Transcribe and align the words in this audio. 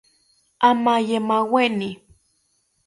Amaye 0.69 1.17
maweni 1.27 1.89